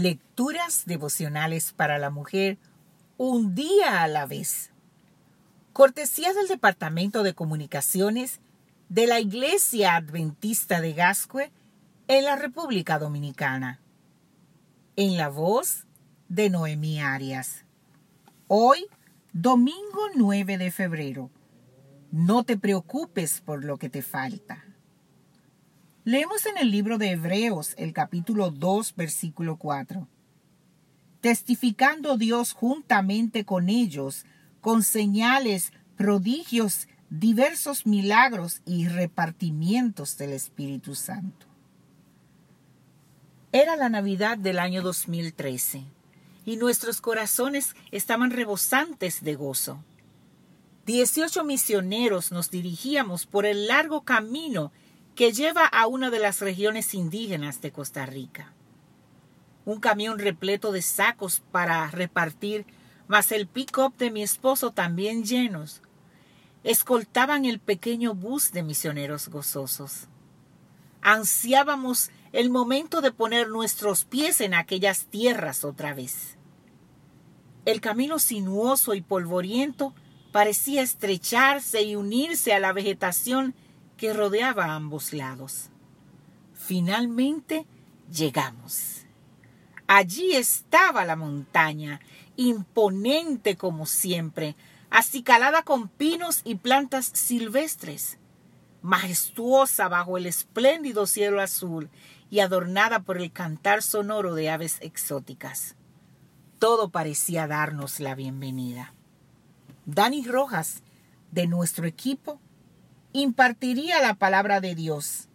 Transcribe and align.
Lecturas 0.00 0.84
devocionales 0.86 1.72
para 1.72 1.98
la 1.98 2.08
mujer 2.08 2.56
un 3.16 3.56
día 3.56 4.04
a 4.04 4.06
la 4.06 4.26
vez. 4.26 4.70
Cortesía 5.72 6.32
del 6.34 6.46
Departamento 6.46 7.24
de 7.24 7.34
Comunicaciones 7.34 8.38
de 8.88 9.08
la 9.08 9.18
Iglesia 9.18 9.96
Adventista 9.96 10.80
de 10.80 10.92
Gascue 10.92 11.50
en 12.06 12.24
la 12.26 12.36
República 12.36 13.00
Dominicana. 13.00 13.80
En 14.94 15.16
la 15.16 15.30
voz 15.30 15.84
de 16.28 16.48
Noemí 16.48 17.00
Arias. 17.00 17.64
Hoy, 18.46 18.86
domingo 19.32 20.10
9 20.14 20.58
de 20.58 20.70
febrero. 20.70 21.28
No 22.12 22.44
te 22.44 22.56
preocupes 22.56 23.40
por 23.40 23.64
lo 23.64 23.78
que 23.78 23.88
te 23.88 24.02
falta. 24.02 24.64
Leemos 26.08 26.46
en 26.46 26.56
el 26.56 26.70
libro 26.70 26.96
de 26.96 27.10
Hebreos 27.10 27.74
el 27.76 27.92
capítulo 27.92 28.50
2 28.50 28.94
versículo 28.96 29.56
4. 29.56 30.08
Testificando 31.20 32.16
Dios 32.16 32.54
juntamente 32.54 33.44
con 33.44 33.68
ellos, 33.68 34.24
con 34.62 34.82
señales, 34.82 35.70
prodigios, 35.98 36.88
diversos 37.10 37.84
milagros 37.84 38.62
y 38.64 38.88
repartimientos 38.88 40.16
del 40.16 40.32
Espíritu 40.32 40.94
Santo. 40.94 41.44
Era 43.52 43.76
la 43.76 43.90
Navidad 43.90 44.38
del 44.38 44.60
año 44.60 44.80
2013 44.80 45.82
y 46.46 46.56
nuestros 46.56 47.02
corazones 47.02 47.76
estaban 47.90 48.30
rebosantes 48.30 49.22
de 49.22 49.34
gozo. 49.34 49.84
Dieciocho 50.86 51.44
misioneros 51.44 52.32
nos 52.32 52.50
dirigíamos 52.50 53.26
por 53.26 53.44
el 53.44 53.66
largo 53.66 54.04
camino 54.04 54.72
que 55.18 55.32
lleva 55.32 55.66
a 55.66 55.88
una 55.88 56.10
de 56.10 56.20
las 56.20 56.38
regiones 56.38 56.94
indígenas 56.94 57.60
de 57.60 57.72
Costa 57.72 58.06
Rica. 58.06 58.52
Un 59.64 59.80
camión 59.80 60.20
repleto 60.20 60.70
de 60.70 60.80
sacos 60.80 61.42
para 61.50 61.90
repartir, 61.90 62.64
más 63.08 63.32
el 63.32 63.48
pick-up 63.48 63.96
de 63.96 64.12
mi 64.12 64.22
esposo 64.22 64.70
también 64.70 65.24
llenos, 65.24 65.82
escoltaban 66.62 67.46
el 67.46 67.58
pequeño 67.58 68.14
bus 68.14 68.52
de 68.52 68.62
misioneros 68.62 69.28
gozosos. 69.28 70.06
Ansiábamos 71.02 72.12
el 72.30 72.48
momento 72.48 73.00
de 73.00 73.10
poner 73.10 73.48
nuestros 73.48 74.04
pies 74.04 74.40
en 74.40 74.54
aquellas 74.54 75.06
tierras 75.06 75.64
otra 75.64 75.94
vez. 75.94 76.36
El 77.64 77.80
camino 77.80 78.20
sinuoso 78.20 78.94
y 78.94 79.00
polvoriento 79.00 79.94
parecía 80.30 80.80
estrecharse 80.80 81.82
y 81.82 81.96
unirse 81.96 82.52
a 82.52 82.60
la 82.60 82.72
vegetación 82.72 83.56
que 83.98 84.14
rodeaba 84.14 84.64
a 84.64 84.74
ambos 84.76 85.12
lados. 85.12 85.68
Finalmente 86.54 87.66
llegamos. 88.10 89.04
Allí 89.86 90.34
estaba 90.34 91.04
la 91.04 91.16
montaña, 91.16 92.00
imponente 92.36 93.56
como 93.56 93.84
siempre, 93.84 94.56
acicalada 94.88 95.62
con 95.62 95.88
pinos 95.88 96.40
y 96.44 96.54
plantas 96.54 97.10
silvestres, 97.12 98.18
majestuosa 98.80 99.88
bajo 99.88 100.16
el 100.16 100.26
espléndido 100.26 101.06
cielo 101.06 101.42
azul 101.42 101.90
y 102.30 102.40
adornada 102.40 103.00
por 103.00 103.18
el 103.18 103.32
cantar 103.32 103.82
sonoro 103.82 104.34
de 104.34 104.48
aves 104.48 104.78
exóticas. 104.80 105.74
Todo 106.58 106.90
parecía 106.90 107.46
darnos 107.46 107.98
la 107.98 108.14
bienvenida. 108.14 108.94
Dani 109.86 110.24
Rojas, 110.24 110.82
de 111.32 111.46
nuestro 111.46 111.86
equipo, 111.86 112.40
impartiría 113.12 114.00
la 114.00 114.14
palabra 114.14 114.60
de 114.60 114.74
Dios, 114.74 115.28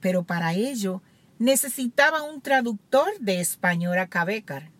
pero 0.00 0.24
para 0.24 0.54
ello 0.54 1.02
necesitaba 1.38 2.22
un 2.22 2.40
traductor 2.40 3.08
de 3.20 3.40
español 3.40 3.98
a 3.98 4.08
Cabécar. 4.08 4.70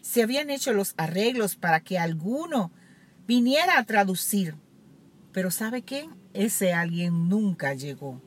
Se 0.00 0.22
habían 0.22 0.50
hecho 0.50 0.72
los 0.72 0.94
arreglos 0.96 1.56
para 1.56 1.80
que 1.80 1.98
alguno 1.98 2.70
viniera 3.26 3.78
a 3.78 3.84
traducir, 3.84 4.54
pero 5.32 5.50
¿sabe 5.50 5.82
qué? 5.82 6.08
Ese 6.32 6.72
alguien 6.72 7.28
nunca 7.28 7.74
llegó. 7.74 8.20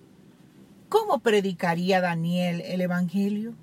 ¿Cómo 0.89 1.19
predicaría 1.19 2.01
Daniel 2.01 2.61
el 2.61 2.81
Evangelio? 2.81 3.55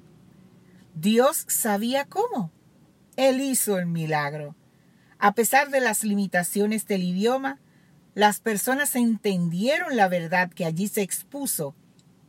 Dios 0.95 1.45
sabía 1.49 2.07
cómo. 2.07 2.51
Él 3.17 3.41
hizo 3.41 3.79
el 3.79 3.87
milagro. 3.87 4.55
A 5.19 5.35
pesar 5.35 5.71
de 5.71 5.81
las 5.81 6.05
limitaciones 6.05 6.87
del 6.87 7.03
idioma, 7.03 7.59
las 8.17 8.41
personas 8.41 8.97
entendieron 8.97 9.95
la 9.95 10.09
verdad 10.09 10.51
que 10.51 10.65
allí 10.65 10.89
se 10.89 11.03
expuso 11.03 11.75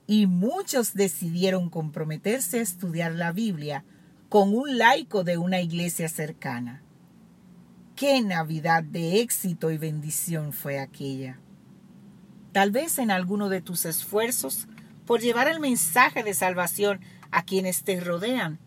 y 0.06 0.28
muchos 0.28 0.94
decidieron 0.94 1.70
comprometerse 1.70 2.60
a 2.60 2.62
estudiar 2.62 3.14
la 3.14 3.32
Biblia 3.32 3.86
con 4.28 4.54
un 4.54 4.78
laico 4.78 5.24
de 5.24 5.38
una 5.38 5.62
iglesia 5.62 6.10
cercana. 6.10 6.84
Qué 7.96 8.22
Navidad 8.22 8.84
de 8.84 9.22
éxito 9.22 9.72
y 9.72 9.78
bendición 9.78 10.52
fue 10.52 10.78
aquella. 10.78 11.40
Tal 12.52 12.72
vez 12.72 13.00
en 13.00 13.10
alguno 13.10 13.48
de 13.48 13.62
tus 13.62 13.86
esfuerzos 13.86 14.68
por 15.06 15.22
llevar 15.22 15.48
el 15.48 15.62
mensaje 15.62 16.22
de 16.22 16.34
salvación 16.34 17.00
a 17.32 17.46
quienes 17.46 17.84
te 17.84 17.98
rodean, 18.02 18.60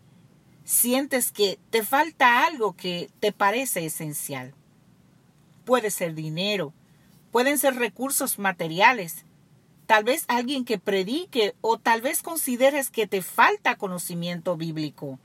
sientes 0.63 1.31
que 1.31 1.59
te 1.69 1.83
falta 1.83 2.47
algo 2.47 2.75
que 2.75 3.11
te 3.19 3.31
parece 3.31 3.85
esencial. 3.85 4.55
Puede 5.65 5.91
ser 5.91 6.15
dinero, 6.15 6.73
Pueden 7.31 7.57
ser 7.57 7.75
recursos 7.75 8.39
materiales, 8.39 9.25
tal 9.85 10.03
vez 10.03 10.25
alguien 10.27 10.65
que 10.65 10.77
predique 10.77 11.55
o 11.61 11.77
tal 11.77 12.01
vez 12.01 12.23
consideres 12.23 12.89
que 12.89 13.07
te 13.07 13.21
falta 13.21 13.77
conocimiento 13.77 14.57
bíblico, 14.57 15.17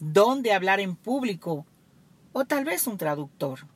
dónde 0.00 0.52
hablar 0.52 0.80
en 0.80 0.96
público 0.96 1.66
o 2.32 2.44
tal 2.44 2.64
vez 2.64 2.86
un 2.86 2.98
traductor. 2.98 3.66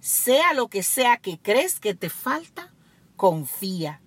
Sea 0.00 0.52
lo 0.54 0.68
que 0.68 0.82
sea 0.82 1.16
que 1.16 1.38
crees 1.38 1.80
que 1.80 1.94
te 1.94 2.08
falta, 2.08 2.72
confía. 3.16 4.00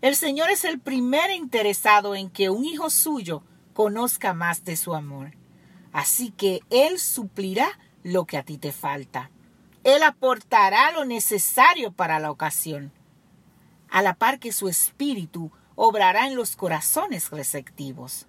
El 0.00 0.16
Señor 0.16 0.50
es 0.50 0.64
el 0.64 0.80
primer 0.80 1.30
interesado 1.30 2.14
en 2.14 2.30
que 2.30 2.50
un 2.50 2.64
hijo 2.64 2.90
suyo 2.90 3.42
conozca 3.74 4.34
más 4.34 4.64
de 4.64 4.76
su 4.76 4.94
amor. 4.94 5.36
Así 5.92 6.30
que 6.30 6.60
Él 6.70 6.98
suplirá 6.98 7.78
lo 8.02 8.24
que 8.26 8.36
a 8.36 8.42
ti 8.42 8.58
te 8.58 8.72
falta. 8.72 9.30
Él 9.88 10.02
aportará 10.02 10.92
lo 10.92 11.06
necesario 11.06 11.92
para 11.92 12.18
la 12.18 12.30
ocasión, 12.30 12.92
a 13.88 14.02
la 14.02 14.12
par 14.12 14.38
que 14.38 14.52
su 14.52 14.68
espíritu 14.68 15.50
obrará 15.76 16.26
en 16.26 16.36
los 16.36 16.56
corazones 16.56 17.30
receptivos. 17.30 18.26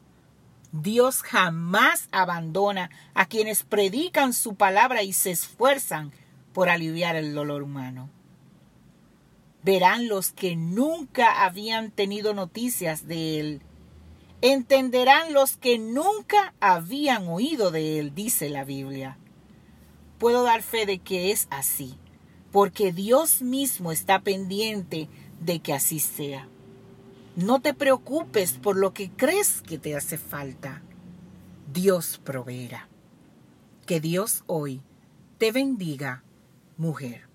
Dios 0.72 1.22
jamás 1.22 2.08
abandona 2.14 2.90
a 3.14 3.26
quienes 3.26 3.64
predican 3.64 4.32
su 4.32 4.56
palabra 4.56 5.04
y 5.04 5.12
se 5.12 5.32
esfuerzan 5.32 6.14
por 6.54 6.70
aliviar 6.70 7.18
el 7.18 7.34
dolor 7.34 7.62
humano. 7.62 8.10
Verán 9.62 10.08
los 10.08 10.32
que 10.32 10.56
nunca 10.56 11.44
habían 11.44 11.92
tenido 11.92 12.34
noticias 12.34 13.06
de 13.06 13.42
Él. 13.42 13.62
Entenderán 14.40 15.34
los 15.34 15.58
que 15.58 15.78
nunca 15.78 16.54
habían 16.62 17.28
oído 17.28 17.70
de 17.70 18.00
Él, 18.00 18.16
dice 18.16 18.48
la 18.48 18.64
Biblia 18.64 19.18
puedo 20.20 20.44
dar 20.44 20.62
fe 20.62 20.86
de 20.86 21.00
que 21.00 21.32
es 21.32 21.48
así, 21.50 21.98
porque 22.52 22.92
Dios 22.92 23.42
mismo 23.42 23.92
está 23.92 24.22
pendiente 24.22 25.10
de 25.40 25.60
que 25.60 25.74
así 25.74 26.00
sea. 26.00 26.48
No 27.36 27.62
te 27.62 27.74
preocupes 27.74 28.54
por 28.54 28.76
lo 28.76 28.94
que 28.94 29.10
crees 29.10 29.62
que 29.62 29.78
te 29.78 29.96
hace 29.96 30.18
falta. 30.18 30.82
Dios 31.72 32.20
proveerá. 32.24 32.90
Que 33.86 34.00
Dios 34.02 34.44
hoy 34.46 34.82
te 35.38 35.52
bendiga, 35.52 36.24
mujer. 36.78 37.29